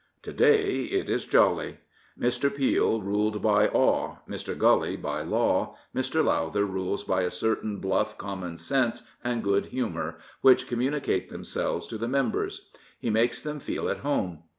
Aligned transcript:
To 0.23 0.33
day 0.33 0.85
it 0.85 1.11
is 1.11 1.25
jolly. 1.27 1.77
Mr. 2.19 2.49
Peel 2.51 3.03
ruled 3.03 3.39
by 3.39 3.67
awe, 3.67 4.15
Mr. 4.27 4.57
Gully 4.57 4.97
by 4.97 5.21
law, 5.21 5.75
Mr. 5.95 6.25
Lowther 6.25 6.65
rules 6.65 7.03
by 7.03 7.21
a 7.21 7.29
certain 7.29 7.77
bluff 7.77 8.17
common 8.17 8.57
sense 8.57 9.03
and 9.23 9.43
good 9.43 9.67
humour 9.67 10.17
which 10.41 10.65
communicate 10.67 11.29
themselves 11.29 11.85
to 11.85 11.99
the 11.99 12.07
members. 12.07 12.71
He 12.99 13.11
makes 13.11 13.43
them 13.43 13.59
feel 13.59 13.87
at 13.89 13.97
home. 13.99 14.39